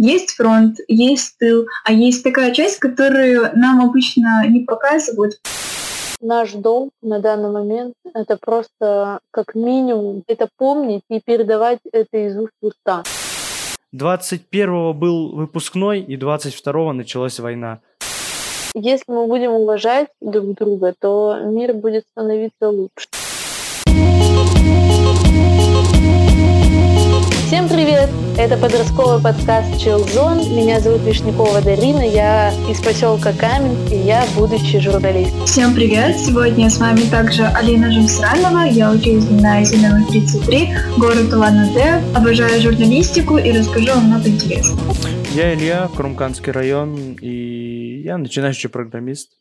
[0.00, 5.40] Есть фронт, есть тыл, а есть такая часть, которую нам обычно не показывают.
[6.20, 12.38] Наш долг на данный момент— это просто как минимум это помнить и передавать это из
[12.38, 13.02] уст в уста.
[13.92, 17.80] 21-го был выпускной, и 22-го началась война.
[18.74, 23.08] Если мы будем уважать друг друга, то мир будет становиться лучше.
[27.48, 28.27] Всем привет!
[28.38, 30.48] Это подростковый подкаст Chill Zone.
[30.54, 35.34] Меня зовут Вишнякова Дарина, я из поселка Каменский, я будущий журналист.
[35.44, 36.16] Всем привет!
[36.16, 38.60] Сегодня с вами также Алина Жемсранова.
[38.70, 42.00] Я учусь в гимназии номер 33, город Улан-Удэ.
[42.14, 44.94] Обожаю журналистику и расскажу вам много интересного.
[45.34, 49.32] Я Илья, Крумканский район, и я начинающий программист.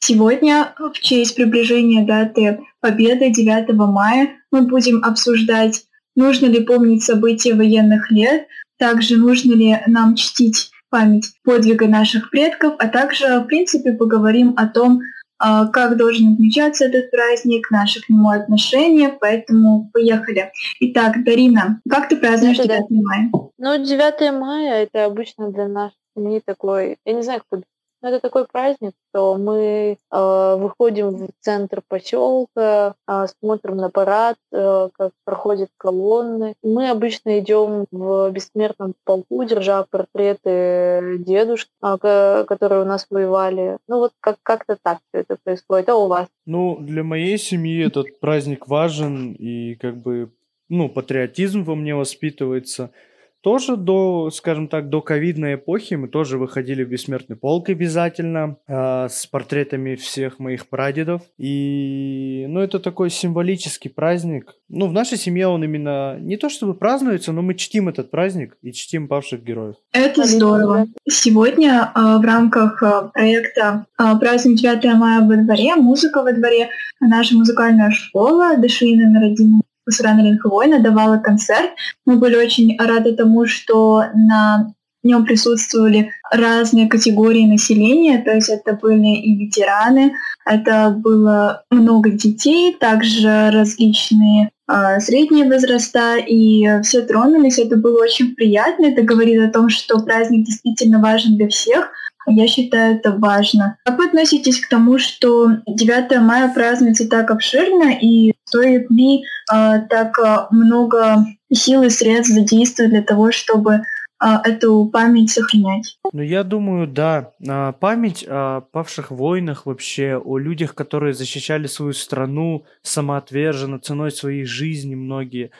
[0.00, 5.84] Сегодня, в честь приближения даты Победы 9 мая, мы будем обсуждать
[6.18, 8.48] Нужно ли помнить события военных лет?
[8.76, 14.66] Также нужно ли нам чтить память подвига наших предков, а также, в принципе, поговорим о
[14.66, 14.98] том,
[15.38, 20.50] а, как должен отмечаться этот праздник, наши к нему отношения, поэтому поехали.
[20.80, 23.30] Итак, Дарина, как ты празднуешь 9 мая?
[23.56, 27.60] Ну, 9 мая это обычно для нас не такой, я не знаю, как
[28.02, 34.88] это такой праздник, что мы э, выходим в центр поселка, э, смотрим на парад, э,
[34.92, 36.54] как проходят колонны.
[36.62, 43.78] Мы обычно идем в бессмертном полку, держа портреты дедушек, э, которые у нас воевали.
[43.88, 45.88] Ну вот как- как-то так все это происходит.
[45.88, 46.28] А у вас?
[46.46, 50.32] Ну, для моей семьи этот праздник важен, и как бы,
[50.68, 52.90] ну, патриотизм во мне воспитывается–
[53.48, 59.08] тоже до, скажем так, до ковидной эпохи мы тоже выходили в бессмертный полк обязательно э,
[59.08, 61.22] с портретами всех моих прадедов.
[61.38, 64.54] И, ну, это такой символический праздник.
[64.68, 68.58] Ну, в нашей семье он именно не то чтобы празднуется, но мы чтим этот праздник
[68.60, 69.76] и чтим павших героев.
[69.92, 70.84] Это здорово.
[71.08, 76.68] Сегодня э, в рамках э, проекта э, «Праздник 9 мая во дворе», «Музыка во дворе»,
[77.00, 81.70] наша музыкальная школа «Дыши номер один Сурана Линховойна давала концерт.
[82.06, 84.72] Мы были очень рады тому, что на
[85.02, 90.12] нем присутствовали разные категории населения, то есть это были и ветераны,
[90.44, 98.34] это было много детей, также различные э, средние возраста, и все тронулись, это было очень
[98.34, 101.90] приятно, это говорит о том, что праздник действительно важен для всех,
[102.30, 103.78] я считаю это важно.
[103.84, 109.22] Как вы относитесь к тому, что 9 мая празднуется так обширно, и стоит ли
[109.52, 113.82] э, так э, много сил и средств задействовать для того, чтобы
[114.20, 115.98] а, эту память сохранять.
[116.12, 117.34] Ну, я думаю, да.
[117.48, 124.44] А, память о павших войнах вообще, о людях, которые защищали свою страну самоотверженно, ценой своей
[124.44, 125.52] жизни многие.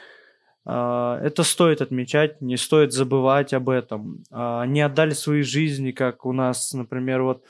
[0.65, 4.23] А, это стоит отмечать, не стоит забывать об этом.
[4.29, 7.45] Они отдали свои жизни, как у нас, например, вот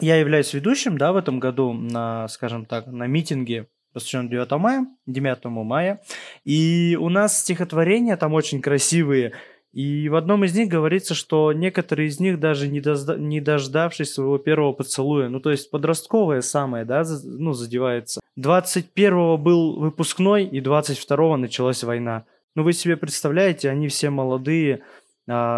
[0.00, 4.86] я являюсь ведущим, да, в этом году на, скажем так, на митинге посвящен 9 мая,
[5.06, 6.00] 9 мая.
[6.44, 9.32] И у нас стихотворения там очень красивые.
[9.72, 14.14] И в одном из них говорится, что некоторые из них даже не, дожда- не дождавшись
[14.14, 18.20] своего первого поцелуя, ну то есть подростковое самое, да, ну задевается.
[18.38, 22.24] 21-го был выпускной, и 22-го началась война.
[22.54, 24.80] Ну вы себе представляете, они все молодые,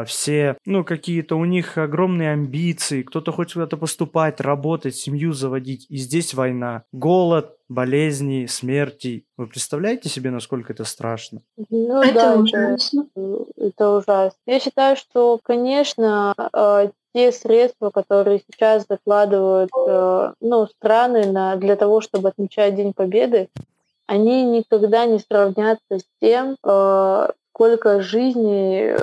[0.06, 5.96] все, ну, какие-то у них огромные амбиции, кто-то хочет куда-то поступать, работать, семью заводить, и
[5.96, 9.24] здесь война, голод, болезни, смерти.
[9.36, 11.40] Вы представляете себе, насколько это страшно?
[11.70, 13.06] Ну это да, ужасно.
[13.14, 14.38] Это, это ужасно.
[14.46, 21.76] Я считаю, что, конечно, э, те средства, которые сейчас закладывают э, ну, страны на, для
[21.76, 23.48] того, чтобы отмечать День Победы,
[24.06, 28.96] они никогда не сравнятся с тем, э, сколько жизней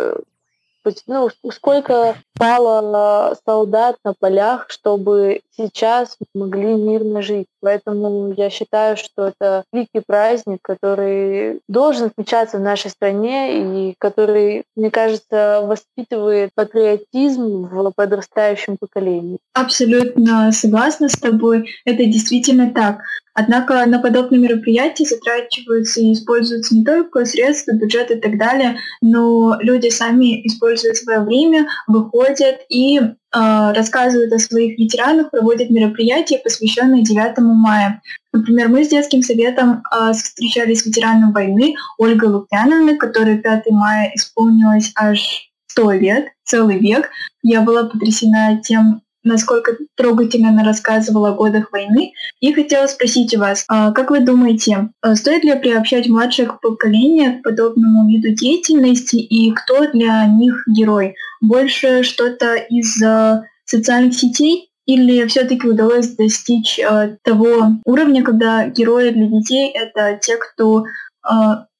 [1.07, 7.47] ну, сколько пало солдат на полях, чтобы сейчас могли мирно жить.
[7.61, 14.63] Поэтому я считаю, что это великий праздник, который должен отмечаться в нашей стране и который,
[14.75, 19.39] мне кажется, воспитывает патриотизм в подрастающем поколении.
[19.53, 21.69] Абсолютно согласна с тобой.
[21.85, 22.99] Это действительно так.
[23.39, 29.57] Однако на подобные мероприятия затрачиваются и используются не только средства, бюджет и так далее, но
[29.61, 32.99] люди сами используют свое время, выходят и
[33.33, 38.01] рассказывают о своих ветеранах, проводят мероприятия, посвященные 9 мая.
[38.33, 44.11] Например, мы с детским советом э, встречались с ветераном войны Ольгой Лукьяновной, которой 5 мая
[44.15, 47.09] исполнилось аж 100 лет, целый век.
[47.43, 52.13] Я была потрясена тем, насколько трогательно рассказывала о годах войны.
[52.39, 57.39] И хотела спросить у вас, а, как вы думаете, а, стоит ли приобщать младшее поколение
[57.39, 61.15] к подобному виду деятельности и кто для них герой?
[61.41, 66.79] Больше что-то из а, социальных сетей или все-таки удалось достичь
[67.23, 70.85] того уровня, когда герои для детей это те, кто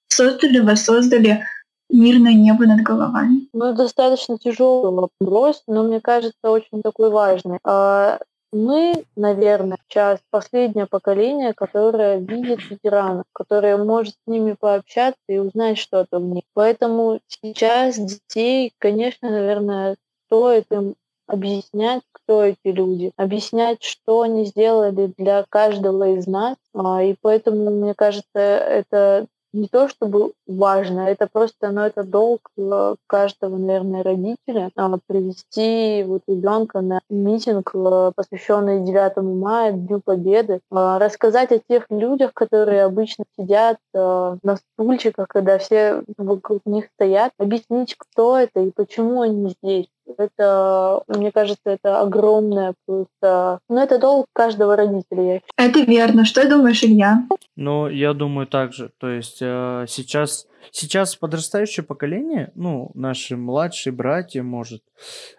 [0.10, 1.46] создали, воссоздали
[1.90, 3.48] мирное небо над головами?
[3.54, 7.60] Ну, достаточно тяжелый вопрос, но мне кажется, очень такой важный.
[7.64, 8.20] А,
[8.52, 15.78] мы, наверное, сейчас последнее поколение, которое видит ветеранов, которое может с ними пообщаться и узнать
[15.78, 16.44] что-то в них.
[16.54, 19.98] Поэтому сейчас детей, конечно, наверное,
[20.28, 20.96] стоит им
[21.28, 26.56] объяснять, кто эти люди, объяснять, что они сделали для каждого из нас.
[26.74, 32.50] А, и поэтому, мне кажется, это не то чтобы важно, это просто, ну, это долг
[32.58, 40.02] э, каждого, наверное, родителя а, привести вот ребенка на митинг, э, посвященный 9 мая, Дню
[40.04, 46.62] Победы, а, рассказать о тех людях, которые обычно сидят э, на стульчиках, когда все вокруг
[46.66, 49.88] них стоят, объяснить, кто это и почему они здесь.
[50.18, 53.60] Это, мне кажется, это огромное просто...
[53.70, 55.70] Ну, это долг каждого родителя, я считаю.
[55.70, 56.26] Это верно.
[56.26, 57.24] Что думаешь, Илья?
[57.56, 58.92] Ну, я думаю так же.
[59.00, 60.37] То есть э, сейчас,
[60.72, 64.84] сейчас подрастающее поколение, ну, наши младшие братья, может,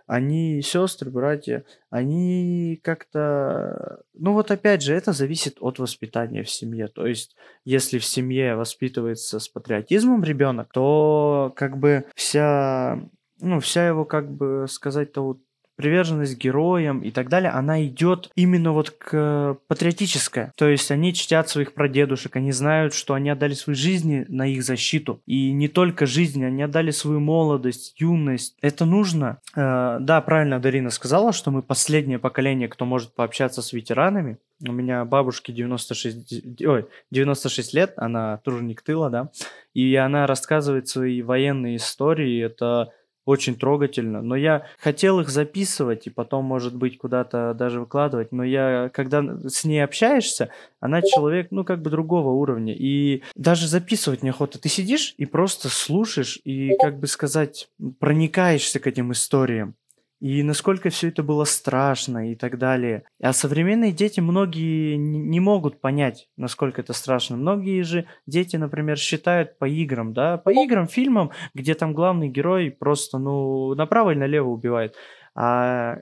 [0.07, 4.03] они сестры, братья, они как-то...
[4.15, 6.89] Ну, вот опять же, это зависит от воспитания в семье.
[6.89, 13.01] То есть, если в семье воспитывается с патриотизмом ребенок, то как бы вся
[13.41, 15.39] ну, вся его, как бы сказать-то, вот
[15.79, 20.49] приверженность героям и так далее, она идет именно вот к патриотической.
[20.57, 24.65] То есть они чтят своих прадедушек, они знают, что они отдали свои жизни на их
[24.65, 25.23] защиту.
[25.25, 28.57] И не только жизнь, они отдали свою молодость, юность.
[28.61, 29.39] Это нужно.
[29.55, 34.39] Э, да, правильно Дарина сказала, что мы последнее поколение, кто может пообщаться с ветеранами.
[34.67, 39.31] У меня бабушке 96, ой, 96 лет, она труженик тыла, да,
[39.73, 42.43] и она рассказывает свои военные истории.
[42.43, 42.91] Это
[43.29, 44.23] очень трогательно.
[44.23, 48.33] Но я хотел их записывать и потом, может быть, куда-то даже выкладывать.
[48.33, 50.49] Но я, когда с ней общаешься,
[50.81, 52.75] она человек, ну, как бы другого уровня.
[52.75, 54.59] И даже записывать неохота.
[54.59, 59.75] Ты сидишь и просто слушаешь и, как бы сказать, проникаешься к этим историям
[60.21, 63.05] и насколько все это было страшно и так далее.
[63.23, 67.37] А современные дети многие не могут понять, насколько это страшно.
[67.37, 72.71] Многие же дети, например, считают по играм, да, по играм, фильмам, где там главный герой
[72.71, 74.95] просто, ну, направо или налево убивает.
[75.35, 75.99] А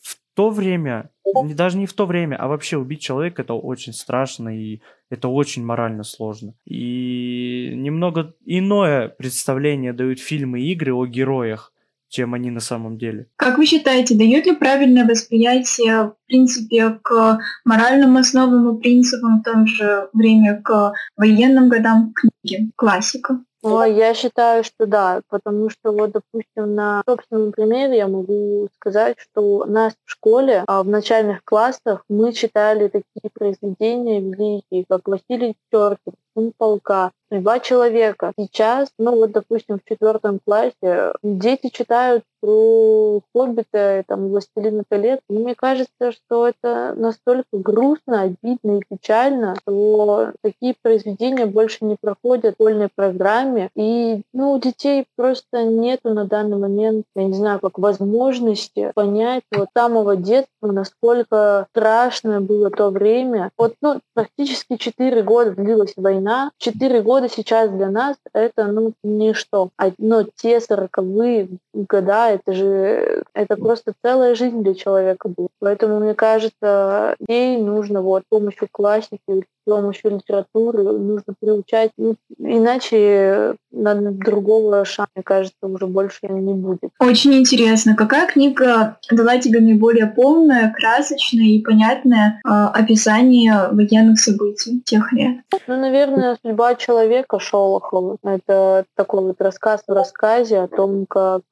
[0.00, 1.10] в то время,
[1.54, 5.64] даже не в то время, а вообще убить человека это очень страшно и это очень
[5.64, 6.54] морально сложно.
[6.66, 11.72] И немного иное представление дают фильмы и игры о героях,
[12.14, 13.26] чем они на самом деле.
[13.36, 19.42] Как вы считаете, дает ли правильное восприятие, в принципе, к моральным основам и принципам, в
[19.42, 23.40] то же время к военным годам книги, классика?
[23.64, 28.68] Ну, а я считаю, что да, потому что вот, допустим, на собственном примере я могу
[28.74, 34.84] сказать, что у нас в школе а в начальных классах мы читали такие произведения великие,
[34.86, 36.12] как Василий Теркин,
[36.56, 38.32] полка, два человека.
[38.38, 45.20] Сейчас, ну вот, допустим, в четвертом классе дети читают про Хоббита, там, Властелина колец.
[45.30, 51.96] И мне кажется, что это настолько грустно, обидно и печально, что такие произведения больше не
[51.98, 53.70] проходят в школьной программе.
[53.74, 59.44] И, ну, у детей просто нету на данный момент, я не знаю, как возможности понять
[59.50, 63.50] вот самого детства, насколько страшное было то время.
[63.56, 66.23] Вот, ну, практически четыре года длилась война.
[66.58, 69.70] Четыре года сейчас для нас это, ну, ничто.
[69.76, 75.48] А, но те сороковые года, это же это просто целая жизнь для человека была.
[75.60, 81.90] Поэтому, мне кажется, ей нужно вот с помощью классики, помощью литературы нужно приучать.
[81.96, 86.90] Ну, иначе на другого шага, мне кажется, уже больше не будет.
[87.00, 87.96] Очень интересно.
[87.96, 95.38] Какая книга дала тебе наиболее полное, красочное и понятное э, описание военных событий тех лет?
[95.66, 98.18] Ну, наверное, «Судьба человека» Шолохова.
[98.22, 101.42] Это такой вот рассказ в рассказе о том, как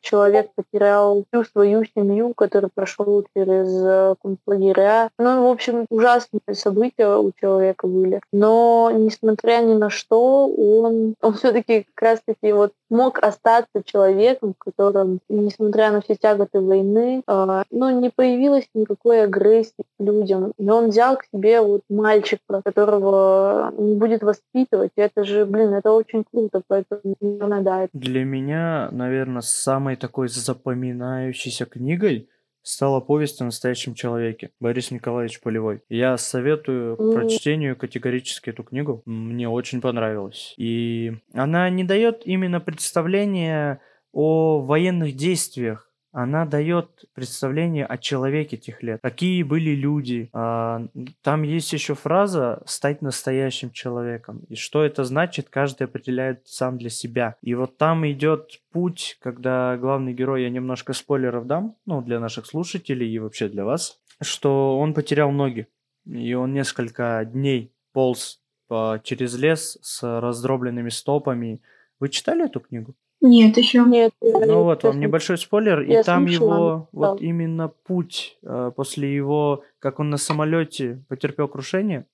[0.00, 5.10] человек потерял всю свою семью, который прошел через э, концлагеря.
[5.18, 8.20] Ну, в общем, ужасные события у человека были.
[8.32, 14.64] Но, несмотря ни на что, он, он все-таки как раз-таки вот мог остаться человеком, в
[14.64, 20.52] котором, несмотря на все тяготы войны, э, ну, не появилось никакой агрессии к людям.
[20.58, 24.90] И он взял к себе вот мальчика, которого он будет воспитывать.
[24.96, 27.88] И это же, блин, это очень круто, поэтому, да.
[27.92, 32.28] Для меня, наверное, самой такой запоминающейся книгой
[32.62, 34.50] стала повесть о настоящем человеке.
[34.60, 35.82] Борис Николаевич Полевой.
[35.88, 39.02] Я советую к прочтению категорически эту книгу.
[39.04, 40.54] Мне очень понравилось.
[40.56, 43.80] И она не дает именно представления
[44.12, 49.00] о военных действиях она дает представление о человеке тех лет.
[49.02, 50.28] Какие были люди.
[50.32, 50.86] А,
[51.22, 54.42] там есть еще фраза «стать настоящим человеком».
[54.48, 57.36] И что это значит, каждый определяет сам для себя.
[57.42, 62.46] И вот там идет путь, когда главный герой, я немножко спойлеров дам, ну, для наших
[62.46, 65.68] слушателей и вообще для вас, что он потерял ноги.
[66.06, 71.62] И он несколько дней полз по, через лес с раздробленными стопами.
[72.00, 72.94] Вы читали эту книгу?
[73.20, 73.84] Нет, еще.
[73.84, 74.12] Нет.
[74.20, 77.10] Ну вот вам небольшой спойлер, и Я там слушала, его да.
[77.10, 82.06] вот именно путь э, после его, как он на самолете потерпел крушение,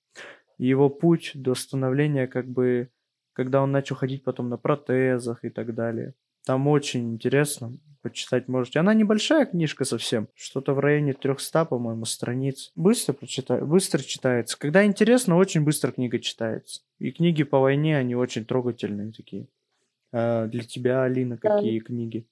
[0.57, 2.89] его путь до становления, как бы,
[3.33, 6.13] когда он начал ходить потом на протезах и так далее.
[6.45, 8.79] Там очень интересно, почитать можете.
[8.79, 12.71] Она небольшая книжка совсем, что-то в районе 300, по-моему, страниц.
[12.75, 14.57] Быстро прочитаю, быстро читается.
[14.57, 16.81] Когда интересно, очень быстро книга читается.
[16.99, 19.47] И книги по войне, они очень трогательные такие.
[20.19, 21.57] А для тебя, Алина, Да.
[21.57, 22.25] какие книги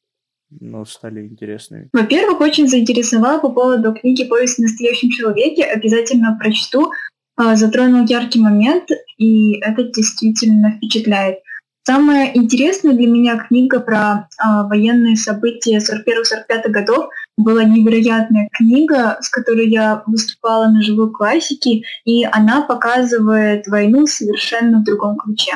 [0.59, 1.89] ну, стали интересными?
[1.93, 5.63] Во-первых, очень заинтересовала по поводу книги «Повесть о настоящем человеке».
[5.65, 6.91] Обязательно прочту.
[7.37, 11.39] А, Затронул яркий момент, и это действительно впечатляет.
[11.83, 19.29] Самая интересная для меня книга про а, военные события 41-45 годов была невероятная книга, с
[19.29, 25.53] которой я выступала на живой классике, и она показывает войну совершенно в другом ключе.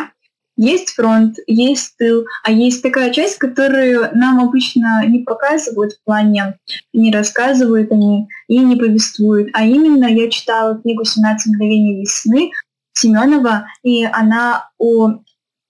[0.61, 6.59] Есть фронт, есть тыл, а есть такая часть, которую нам обычно не показывают в плане,
[6.91, 9.47] не рассказывают они и не повествуют.
[9.53, 11.05] А именно я читала книгу «17
[11.45, 12.51] мгновений весны»
[12.91, 15.21] Семенова, и она о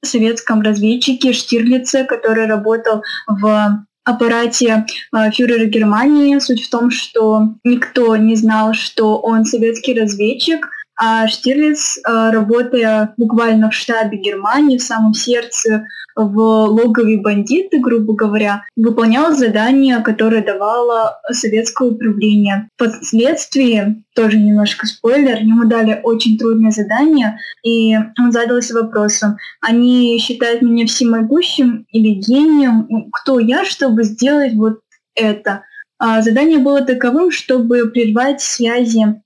[0.04, 6.40] советском разведчике Штирлице, который работал в аппарате э, фюрера Германии.
[6.40, 10.68] Суть в том, что никто не знал, что он советский разведчик,
[11.02, 18.14] а Штирлиц, э, работая буквально в штабе Германии, в самом сердце, в логове бандиты, грубо
[18.14, 22.68] говоря, выполнял задания, которые давало советское управление.
[22.76, 30.62] Впоследствии, тоже немножко спойлер, ему дали очень трудное задание, и он задался вопросом, они считают
[30.62, 33.10] меня всемогущим или гением?
[33.14, 34.80] Кто я, чтобы сделать вот
[35.16, 35.64] это?
[35.98, 39.22] А Задание было таковым, чтобы прервать связи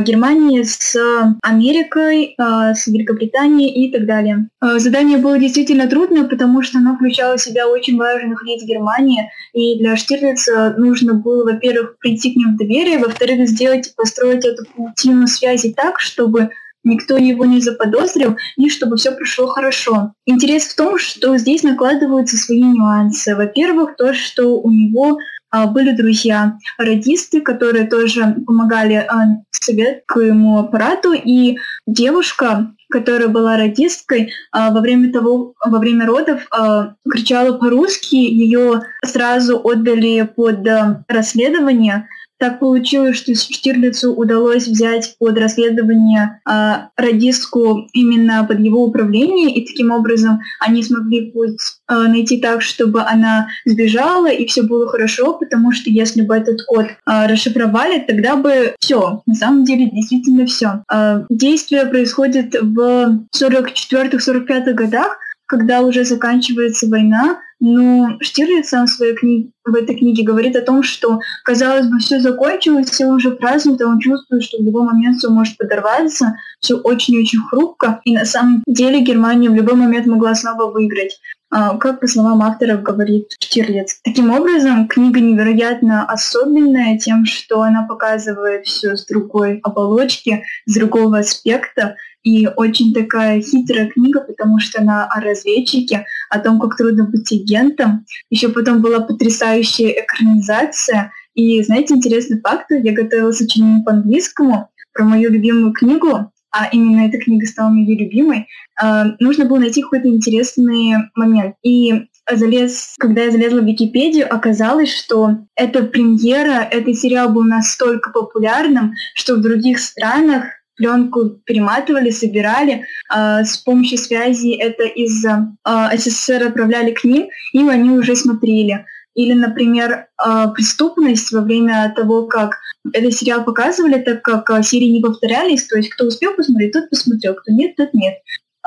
[0.00, 0.96] Германии с
[1.42, 4.48] Америкой, а, с Великобританией и так далее.
[4.60, 9.30] А, Задание было действительно трудное, потому что оно включало в себя очень важных лиц Германии,
[9.52, 14.64] и для Штирлица нужно было, во-первых, прийти к ним в доверие, во-вторых, сделать, построить эту
[14.76, 16.50] паутину связи так, чтобы
[16.86, 20.12] никто его не заподозрил, и чтобы все прошло хорошо.
[20.24, 23.34] Интерес в том, что здесь накладываются свои нюансы.
[23.36, 25.18] Во-первых, то, что у него
[25.50, 34.32] а, были друзья, радисты, которые тоже помогали а, советскому аппарату, и девушка, которая была радисткой,
[34.52, 41.04] а, во время того, во время родов а, кричала по-русски, ее сразу отдали под а,
[41.08, 42.08] расследование.
[42.38, 49.66] Так получилось, что Штирлицу удалось взять под расследование а, радистку именно под его управление, и
[49.66, 55.32] таким образом они смогли путь а, найти так, чтобы она сбежала, и все было хорошо,
[55.34, 60.44] потому что если бы этот код а, расшифровали, тогда бы все, на самом деле действительно
[60.46, 60.82] все.
[61.30, 69.50] действие происходит в 44-45 годах, когда уже заканчивается война, но Штирлиц сам в, своей книге,
[69.64, 73.86] в этой книге говорит о том, что, казалось бы, все закончилось, все уже празднуют, а
[73.86, 78.62] он чувствует, что в любой момент все может подорваться, все очень-очень хрупко, и на самом
[78.66, 81.18] деле Германия в любой момент могла снова выиграть.
[81.48, 84.00] А, как по словам авторов говорит Штирлиц.
[84.02, 91.18] Таким образом, книга невероятно особенная тем, что она показывает все с другой оболочки, с другого
[91.18, 97.04] аспекта, и очень такая хитрая книга, потому что она о разведчике, о том, как трудно
[97.04, 98.04] быть агентом.
[98.30, 101.12] Еще потом была потрясающая экранизация.
[101.34, 107.18] И знаете, интересный факт, я готовила сочинение по-английскому про мою любимую книгу, а именно эта
[107.18, 108.46] книга стала моей любимой,
[108.82, 111.54] э, нужно было найти какой-то интересный момент.
[111.62, 118.10] И залез, когда я залезла в Википедию, оказалось, что эта премьера, этот сериал был настолько
[118.10, 120.44] популярным, что в других странах
[120.76, 122.84] пленку перематывали, собирали.
[123.14, 128.84] Э, с помощью связи это из э, СССР отправляли к ним, и они уже смотрели.
[129.14, 132.58] Или, например, э, преступность во время того, как
[132.92, 136.90] этот сериал показывали, так как э, серии не повторялись, то есть кто успел посмотреть, тот
[136.90, 138.14] посмотрел, кто нет, тот нет.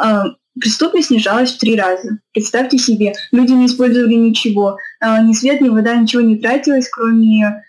[0.04, 0.24] Э,
[0.60, 2.18] преступность снижалась в три раза.
[2.34, 7.64] Представьте себе, люди не использовали ничего, э, ни свет, ни вода, ничего не тратилось, кроме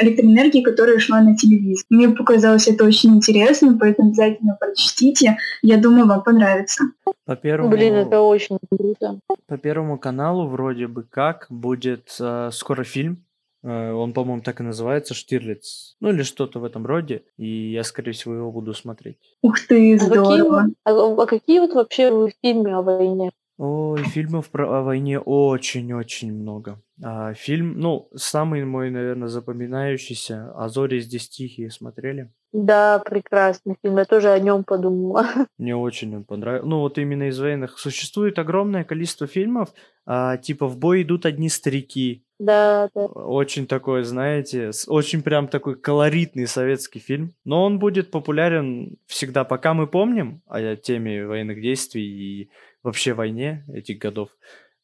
[0.00, 1.84] электроэнергии, которая шла на телевизор.
[1.90, 5.38] Мне показалось это очень интересно, поэтому обязательно прочтите.
[5.62, 6.84] Я думаю, вам понравится.
[7.24, 9.20] По первому, Блин, это очень круто.
[9.46, 13.24] по первому каналу вроде бы как будет э, скоро фильм.
[13.62, 15.96] Э, он, по-моему, так и называется «Штирлиц».
[16.00, 17.24] Ну или что-то в этом роде.
[17.36, 19.18] И я, скорее всего, его буду смотреть.
[19.42, 20.66] Ух ты, А какие, здорово.
[20.84, 23.32] а, а какие вот вообще вы фильмы о войне?
[23.58, 26.78] Ой, фильмов про о войне очень-очень много.
[27.02, 32.30] А, фильм, ну, самый мой, наверное, запоминающийся «А зори здесь тихие» смотрели?
[32.52, 33.96] Да, прекрасный фильм.
[33.96, 35.26] Я тоже о нем подумала.
[35.58, 36.66] Мне очень он понравился.
[36.66, 37.78] Ну, вот именно из военных.
[37.78, 39.72] Существует огромное количество фильмов,
[40.04, 42.24] а, типа «В бой идут одни старики».
[42.38, 43.06] Да, да.
[43.06, 47.34] Очень такой, знаете, очень прям такой колоритный советский фильм.
[47.44, 52.50] Но он будет популярен всегда, пока мы помним о теме военных действий и
[52.86, 54.30] вообще войне этих годов.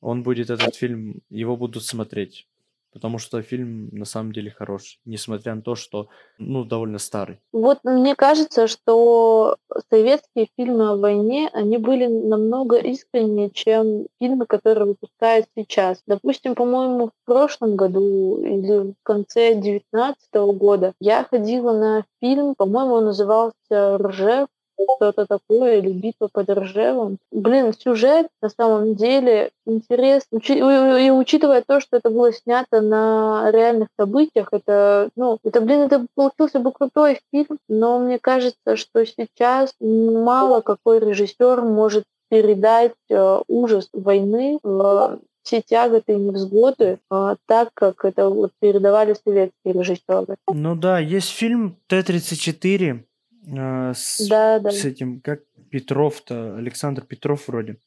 [0.00, 2.47] Он будет этот фильм, его будут смотреть.
[2.92, 7.40] Потому что фильм на самом деле хороший, несмотря на то, что, ну, довольно старый.
[7.50, 9.56] Вот мне кажется, что
[9.88, 16.02] советские фильмы о войне, они были намного искреннее, чем фильмы, которые выпускают сейчас.
[16.06, 20.18] Допустим, по-моему, в прошлом году или в конце 2019
[20.59, 24.49] года я ходила на фильм, по-моему, он назывался «Ржев»,
[24.96, 27.18] что-то такое, или «Битва под Ржевом».
[27.30, 30.40] Блин, сюжет на самом деле интересный.
[30.40, 36.06] И учитывая то, что это было снято на реальных событиях, это, ну, это, блин, это
[36.14, 43.40] получился бы крутой фильм, но мне кажется, что сейчас мало какой режиссер может передать э,
[43.46, 50.36] ужас войны, э, все тяготы и невзгоды, э, так как это вот передавали советские режиссеры.
[50.48, 53.00] Ну да, есть фильм Т-34
[53.46, 54.70] э, с, Да, да.
[54.70, 57.78] с этим, как Петров-то, Александр Петров вроде.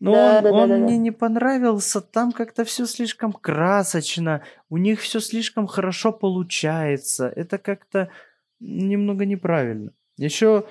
[0.00, 0.84] Но Да, он, да, да, он да, да.
[0.84, 7.58] мне не понравился, там как-то все слишком красочно, у них все слишком хорошо получается, это
[7.58, 8.08] как-то
[8.60, 9.92] немного неправильно.
[10.16, 10.66] Еще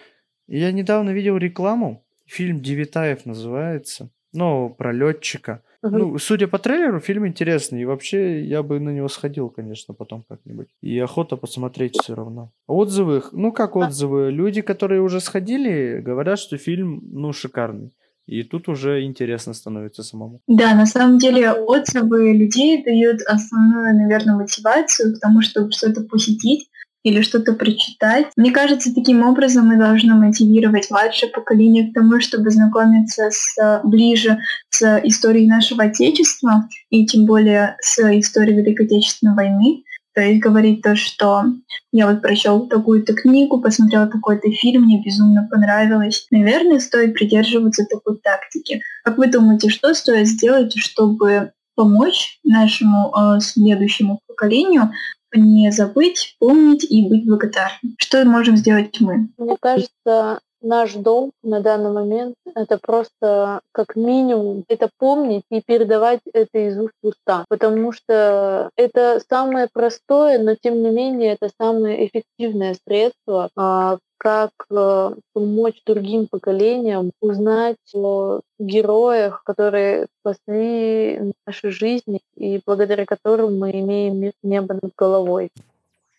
[0.48, 5.62] я недавно видел рекламу, фильм «Девитаев» называется, ну, про летчика.
[5.92, 7.82] Ну, судя по трейлеру, фильм интересный.
[7.82, 10.68] И вообще, я бы на него сходил, конечно, потом как-нибудь.
[10.82, 12.52] И охота посмотреть все равно.
[12.68, 14.32] Отзывы, ну как отзывы?
[14.32, 17.92] Люди, которые уже сходили, говорят, что фильм, ну, шикарный.
[18.28, 20.42] И тут уже интересно становится самому.
[20.48, 26.70] Да, на самом деле отзывы людей дают основную, наверное, мотивацию к тому, чтобы что-то посетить
[27.08, 28.28] или что-то прочитать.
[28.36, 33.80] Мне кажется, таким образом мы должны мотивировать младшее поколение к тому, чтобы знакомиться с, э,
[33.84, 34.40] ближе
[34.70, 39.84] с историей нашего Отечества и тем более с историей Великой Отечественной войны.
[40.14, 41.44] То есть говорить то, что
[41.92, 46.28] я вот прочел такую-то книгу, посмотрел такой-то фильм, мне безумно понравилось.
[46.32, 48.82] Наверное, стоит придерживаться такой тактики.
[49.04, 54.92] Как вы думаете, что стоит сделать, чтобы помочь нашему э, следующему поколению
[55.34, 57.96] не забыть, помнить и быть благодарным?
[57.98, 59.30] Что можем сделать мы?
[59.38, 66.22] Мне кажется, наш долг на данный момент это просто как минимум это помнить и передавать
[66.34, 71.50] это из уст в уста, потому что это самое простое, но тем не менее это
[71.60, 81.70] самое эффективное средство, а, как э, помочь другим поколениям узнать о героях, которые спасли наши
[81.70, 85.52] жизни и благодаря которым мы имеем небо над головой.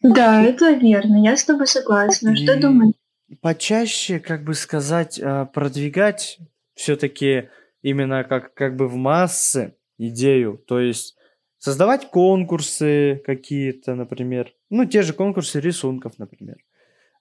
[0.00, 2.36] Да, это верно, я с тобой согласна.
[2.36, 2.97] Что И думаете?
[3.40, 6.38] Почаще, как бы сказать, а, продвигать
[6.74, 7.50] все-таки
[7.82, 10.62] именно как, как бы в массы идею.
[10.66, 11.16] То есть
[11.58, 14.54] создавать конкурсы какие-то, например.
[14.70, 16.56] Ну, те же конкурсы рисунков, например.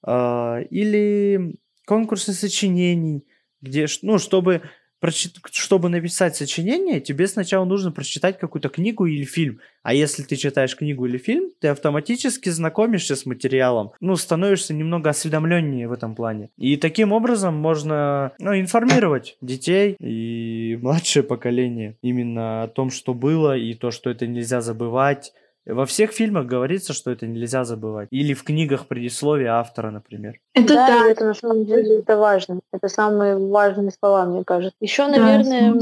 [0.02, 3.26] А, Или конкурсы сочинений,
[3.62, 4.62] где, ну, чтобы,
[5.52, 9.60] чтобы написать сочинение, тебе сначала нужно прочитать какую-то книгу или фильм.
[9.84, 15.10] А если ты читаешь книгу или фильм, ты автоматически знакомишься с материалом, ну, становишься немного
[15.10, 16.50] осведомленнее в этом плане.
[16.58, 23.56] И таким образом можно ну, информировать детей и младшее поколение именно о том, что было,
[23.56, 25.34] и то, что это нельзя забывать.
[25.68, 28.08] Во всех фильмах говорится, что это нельзя забывать.
[28.12, 30.40] Или в книгах предисловия автора, например.
[30.54, 32.62] Это да, да, это на самом деле это важно.
[32.72, 34.78] Это самые важные слова, мне кажется.
[34.80, 35.74] Еще, да, наверное.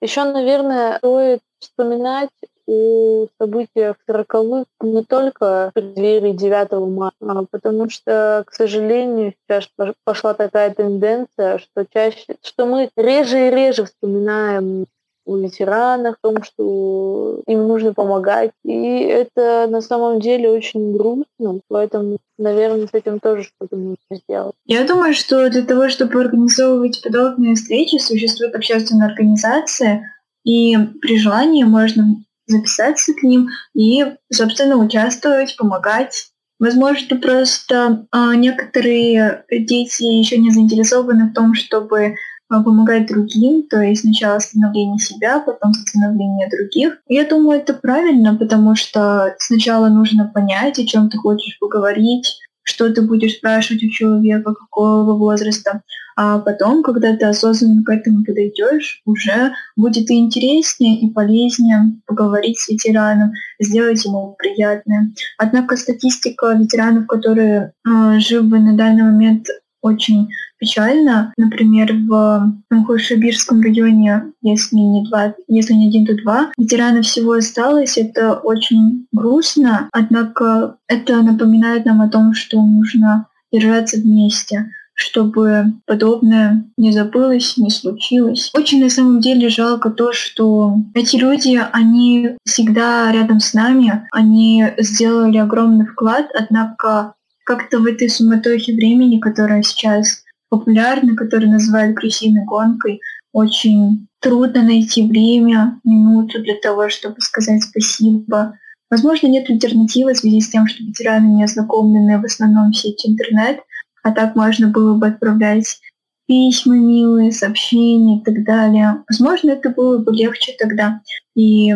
[0.00, 2.30] Еще, наверное, стоит вспоминать
[2.66, 9.70] о событиях 40-х не только в преддверии 9 мая, а потому что, к сожалению, сейчас
[9.78, 14.86] пош- пошла такая тенденция, что чаще, что мы реже и реже вспоминаем
[15.26, 18.52] о ветеранах, о том, что им нужно помогать.
[18.64, 24.54] И это на самом деле очень грустно, поэтому, наверное, с этим тоже что-то нужно сделать.
[24.64, 30.02] Я думаю, что для того, чтобы организовывать подобные встречи, существует общественная организация,
[30.44, 32.04] и при желании можно
[32.46, 36.28] записаться к ним и, собственно, участвовать, помогать.
[36.58, 42.14] Возможно, просто а, некоторые дети еще не заинтересованы в том, чтобы
[42.48, 46.98] помогать другим, то есть сначала становление себя, потом становление других.
[47.08, 52.92] Я думаю, это правильно, потому что сначала нужно понять, о чем ты хочешь поговорить, что
[52.92, 55.82] ты будешь спрашивать у человека, какого возраста.
[56.16, 62.58] А потом, когда ты осознанно к этому подойдешь, уже будет и интереснее, и полезнее поговорить
[62.58, 65.12] с ветераном, сделать ему приятное.
[65.38, 69.46] Однако статистика ветеранов, которые э, живы на данный момент
[69.86, 71.32] очень печально.
[71.36, 72.52] Например, в
[72.86, 77.96] Хошибирском районе, если не два, если не один, то два, ветеранов всего осталось.
[77.98, 86.64] Это очень грустно, однако это напоминает нам о том, что нужно держаться вместе чтобы подобное
[86.78, 88.50] не забылось, не случилось.
[88.54, 94.64] Очень на самом деле жалко то, что эти люди, они всегда рядом с нами, они
[94.78, 97.12] сделали огромный вклад, однако
[97.46, 103.00] как-то в этой суматохе времени, которая сейчас популярна, которую называют крысиной гонкой,
[103.32, 108.58] очень трудно найти время, минуту для того, чтобы сказать спасибо.
[108.90, 113.08] Возможно, нет альтернативы в связи с тем, что ветераны не ознакомлены в основном в сети
[113.08, 113.60] интернет,
[114.02, 115.80] а так можно было бы отправлять
[116.26, 119.04] письма милые, сообщения и так далее.
[119.08, 121.00] Возможно, это было бы легче тогда,
[121.36, 121.72] и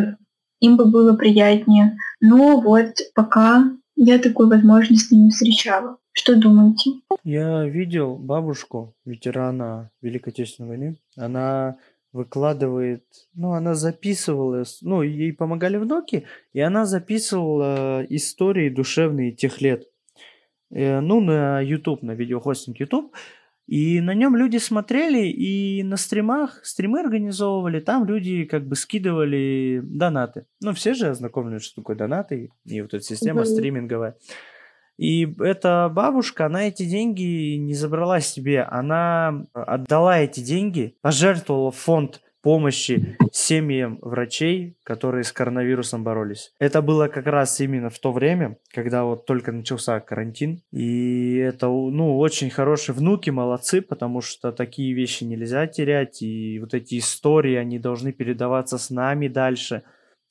[0.60, 1.96] им бы было приятнее.
[2.20, 3.70] Но вот пока
[4.02, 5.98] я такой возможности не встречала.
[6.12, 6.90] Что думаете?
[7.22, 10.96] Я видел бабушку, ветерана Великой Отечественной войны.
[11.16, 11.76] Она
[12.12, 19.84] выкладывает, ну, она записывала, ну, ей помогали внуки, и она записывала истории душевные тех лет.
[20.70, 23.14] Э, ну, на YouTube, на видеохостинг YouTube.
[23.70, 29.80] И на нем люди смотрели, и на стримах, стримы организовывали, там люди как бы скидывали
[29.80, 30.46] донаты.
[30.60, 33.44] Ну, все же ознакомлены, что такое донаты, и вот эта система mm-hmm.
[33.44, 34.16] стриминговая.
[34.98, 42.22] И эта бабушка, она эти деньги не забрала себе, она отдала эти деньги, пожертвовала фонд
[42.42, 46.52] помощи семьям врачей, которые с коронавирусом боролись.
[46.58, 50.62] Это было как раз именно в то время, когда вот только начался карантин.
[50.72, 56.22] И это, ну, очень хорошие внуки, молодцы, потому что такие вещи нельзя терять.
[56.22, 59.82] И вот эти истории, они должны передаваться с нами дальше.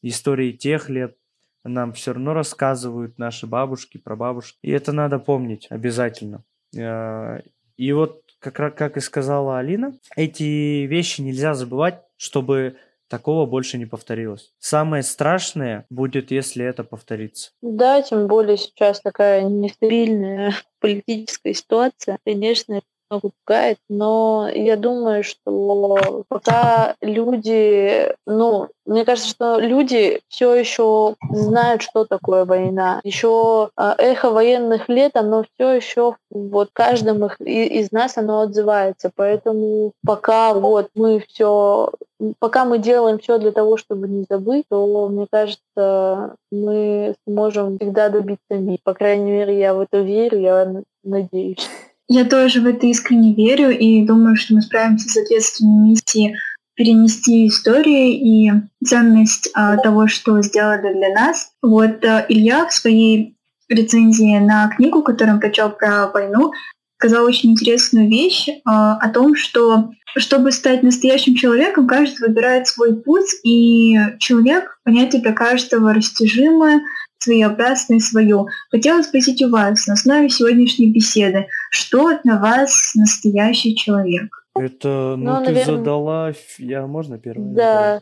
[0.02, 1.16] Истории тех лет
[1.64, 4.58] нам все равно рассказывают наши бабушки, прабабушки.
[4.62, 6.44] И это надо помнить обязательно.
[6.76, 7.42] Э,
[7.78, 12.78] и вот как, как и сказала Алина, эти вещи нельзя забывать, чтобы
[13.10, 14.54] такого больше не повторилось.
[14.60, 17.52] Самое страшное будет, если это повторится.
[17.62, 22.20] Да, тем более сейчас такая нестабильная политическая ситуация.
[22.24, 30.56] Конечно, много пугает, но я думаю, что пока люди, ну, мне кажется, что люди все
[30.56, 33.02] еще знают, что такое война.
[33.04, 39.12] Еще а, эхо военных лет, оно все еще вот каждым их, из нас оно отзывается.
[39.16, 41.92] Поэтому пока вот мы все,
[42.40, 48.10] пока мы делаем все для того, чтобы не забыть, то мне кажется, мы сможем всегда
[48.10, 48.80] добиться мира.
[48.84, 51.70] По крайней мере, я в это верю, я надеюсь.
[52.12, 56.36] Я тоже в это искренне верю и думаю, что мы справимся с ответственной миссией
[56.74, 58.52] перенести историю и
[58.84, 61.52] ценность а, того, что сделали для нас.
[61.62, 63.36] Вот а, Илья в своей
[63.68, 66.52] рецензии на книгу, которую он прочел про войну,
[66.98, 72.96] сказал очень интересную вещь а, о том, что чтобы стать настоящим человеком, каждый выбирает свой
[72.96, 76.82] путь, и человек, понятие для каждого растяжимое,
[77.20, 78.46] своеобразное свое.
[78.72, 84.46] Хотела спросить у вас на основе сегодняшней беседы, что для вас настоящий человек?
[84.56, 85.78] Это, ну, ну ты наверное...
[85.78, 87.54] задала, я можно первое?
[87.54, 88.02] Да.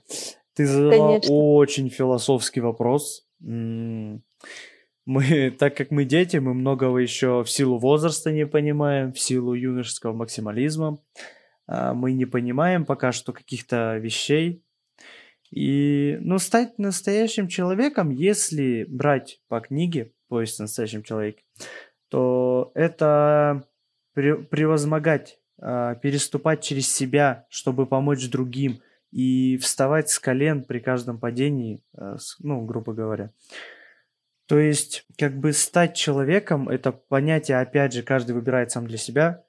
[0.55, 1.35] Ты задала Конечно.
[1.35, 3.27] очень философский вопрос.
[3.39, 4.21] Мы,
[5.59, 10.13] так как мы дети, мы многого еще в силу возраста не понимаем, в силу юношеского
[10.13, 10.99] максимализма.
[11.67, 14.63] А, мы не понимаем пока что каких-то вещей,
[15.51, 21.43] и, ну, стать настоящим человеком, если брать по книге «Поезд настоящим человеком»,
[22.09, 23.67] то это
[24.13, 28.81] превозмогать, а, переступать через себя, чтобы помочь другим
[29.11, 33.31] и вставать с колен при каждом падении, а, ну, грубо говоря.
[34.47, 39.43] То есть, как бы стать человеком, это понятие, опять же, каждый выбирает сам для себя,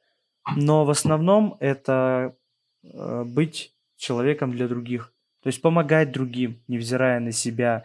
[0.56, 2.36] но в основном это
[2.84, 5.12] а, быть человеком для других.
[5.42, 7.84] То есть помогать другим, невзирая на себя,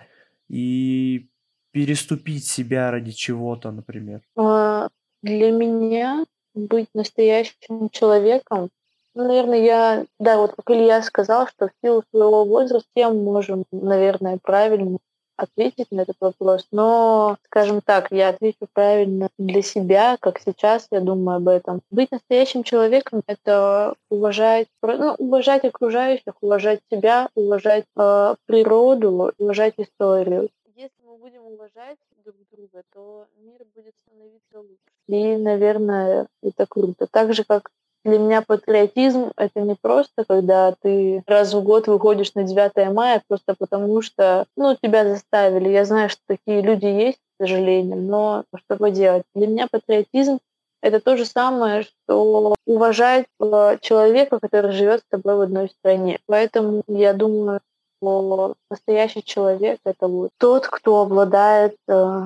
[0.50, 1.28] и
[1.72, 4.22] переступить себя ради чего-то, например.
[4.36, 4.90] А,
[5.22, 8.70] для меня быть настоящим человеком
[9.16, 13.66] Ну, наверное, я, да, вот как Илья сказал, что в силу своего возраста мы можем,
[13.72, 14.98] наверное, правильно
[15.36, 21.00] ответить на этот вопрос, но, скажем так, я отвечу правильно для себя, как сейчас я
[21.00, 21.82] думаю об этом.
[21.92, 30.50] Быть настоящим человеком— это уважать, ну, уважать окружающих, уважать себя, уважать э, природу, уважать историю.
[30.76, 34.78] Если мы будем уважать друг друга, то мир будет становиться лучше.
[35.08, 37.08] И, наверное, это круто.
[37.08, 37.70] Так же, как
[38.04, 43.22] для меня патриотизм— это не просто, когда ты раз в год выходишь на 9 мая
[43.28, 45.70] просто потому, что ну, тебя заставили.
[45.70, 49.24] Я знаю, что такие люди есть, к сожалению, но что поделать.
[49.34, 50.40] Для меня патриотизм—
[50.82, 56.20] это то же самое, что уважать э, человека, который живет с тобой в одной стране.
[56.26, 57.62] Поэтому я думаю,
[58.02, 62.26] что настоящий человек— это вот тот, кто обладает э,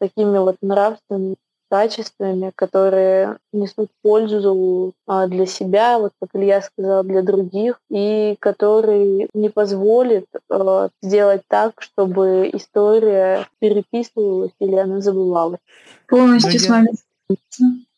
[0.00, 1.36] такими вот нравственными
[1.72, 9.26] качествами, которые несут пользу а, для себя, вот как Илья сказал, для других, и который
[9.32, 15.60] не позволит а, сделать так, чтобы история переписывалась или она забывалась.
[16.08, 16.88] Полностью с вами.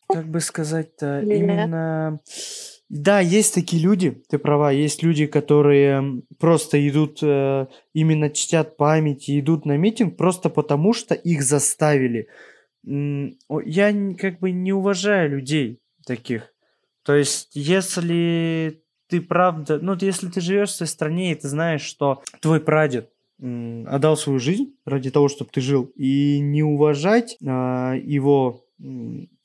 [0.07, 2.21] Как бы сказать-то, именно...
[2.87, 9.27] Да, есть такие люди, ты права, есть люди, которые просто идут, э, именно чтят память
[9.27, 12.27] и идут на митинг просто потому, что их заставили
[12.85, 16.53] я как бы не уважаю людей таких.
[17.03, 21.81] То есть, если ты правда, ну, если ты живешь в своей стране, и ты знаешь,
[21.81, 27.93] что твой прадед отдал свою жизнь ради того, чтобы ты жил, и не уважать а,
[27.93, 28.65] его,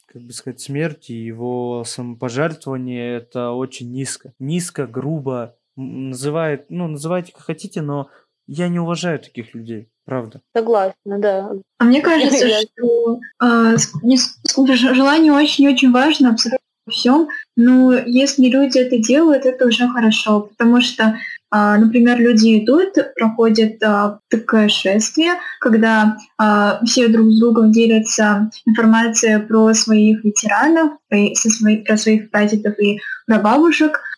[0.06, 4.32] как бы сказать, смерть и его самопожертвование, это очень низко.
[4.38, 8.08] Низко, грубо, называет, ну, называйте как хотите, но
[8.46, 9.88] я не уважаю таких людей.
[10.10, 10.40] Правда.
[10.56, 11.52] Согласна, да.
[11.78, 13.76] А мне кажется, что э,
[14.74, 20.80] желание очень-очень важно абсолютно во всем, но если люди это делают, это уже хорошо, потому
[20.80, 27.70] что, э, например, люди идут, проходят э, такое шествие, когда э, все друг с другом
[27.70, 34.09] делятся информацией про своих ветеранов, про, со своих, про своих прадедов и прабабушек, а,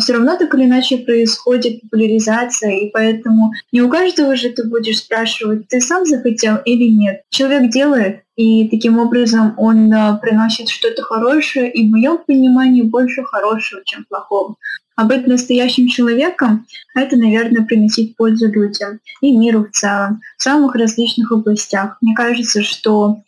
[0.00, 4.98] все равно так или иначе происходит популяризация, и поэтому не у каждого же ты будешь
[4.98, 7.22] спрашивать, ты сам захотел или нет.
[7.30, 13.24] Человек делает, и таким образом он а, приносит что-то хорошее, и в моем понимании больше
[13.24, 14.56] хорошего, чем плохого.
[14.94, 20.74] А быть настоящим человеком— это, наверное, приносить пользу людям и миру в целом, в самых
[20.74, 21.98] различных областях.
[22.00, 23.18] Мне кажется, что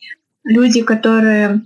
[0.43, 1.61] люди, которые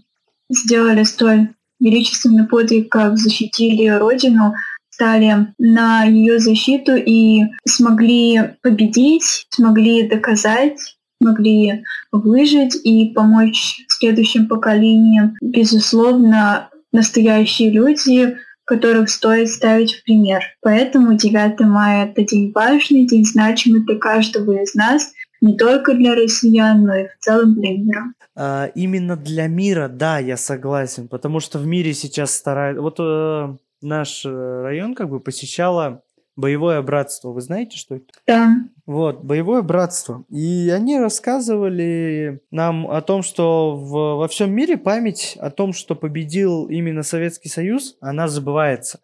[0.49, 4.53] сделали столь величественный подвиг, как защитили Родину,
[4.93, 15.35] стали на ее защиту и смогли победить, смогли доказать, смогли выжить и помочь следующим поколениям.
[15.41, 20.43] Безусловно, настоящие люди, которых стоит ставить в пример.
[20.61, 26.15] Поэтому 9 мая— это день важный, день значимый для каждого из нас, не только для
[26.15, 28.03] россиян, но и в целом для мира.
[28.35, 32.81] А, именно для мира, да, я согласен, потому что в мире сейчас стараются...
[32.81, 36.03] Вот э, наш э, район как бы посещало
[36.35, 37.29] боевое братство.
[37.29, 38.05] Вы знаете, что это?
[38.25, 38.55] Да.
[38.85, 40.25] Вот, боевое братство.
[40.29, 45.95] И они рассказывали нам о том, что в, во всем мире память о том, что
[45.95, 48.99] победил именно Советский Союз, она забывается.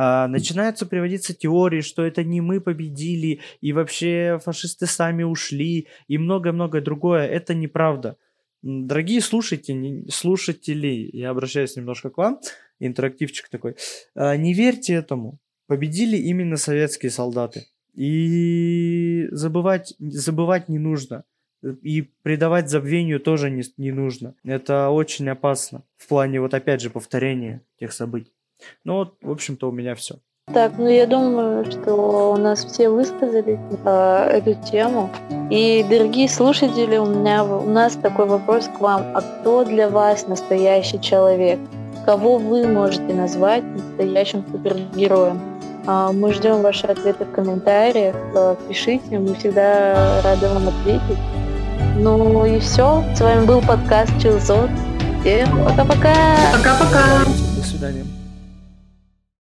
[0.00, 6.18] А, начинаются приводиться теории, что это не мы победили, и вообще фашисты сами ушли, и
[6.18, 7.26] многое-многое другое.
[7.26, 8.16] Это неправда.
[8.62, 12.40] Дорогие слушатели, слушатели, я обращаюсь немножко к вам,
[12.80, 13.76] интерактивчик такой.
[14.14, 15.38] А, не верьте этому.
[15.66, 17.66] Победили именно советские солдаты.
[17.94, 21.24] И забывать, забывать не нужно.
[21.82, 24.34] И предавать забвению тоже не, не нужно.
[24.44, 25.82] Это очень опасно.
[25.96, 28.32] В плане, вот опять же, повторения тех событий.
[28.84, 30.20] Ну вот, в общем-то, у меня все.
[30.52, 35.10] Так, ну я думаю, что у нас все высказали э, эту тему.
[35.50, 39.02] И, дорогие слушатели, у меня у нас такой вопрос к вам.
[39.14, 41.58] А кто для вас настоящий человек?
[42.04, 45.40] Кого вы можете назвать настоящим супергероем?
[45.86, 48.14] А, мы ждем ваши ответы в комментариях.
[48.34, 51.18] Э, пишите, мы всегда рады вам ответить.
[51.96, 53.02] Ну и все.
[53.14, 54.70] С вами был подкаст Чилзот.
[55.20, 56.14] Всем пока-пока.
[56.52, 57.24] Пока-пока.
[57.56, 58.17] До свидания.